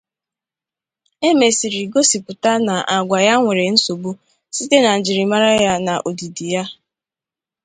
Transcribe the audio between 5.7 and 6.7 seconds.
na odidi ya.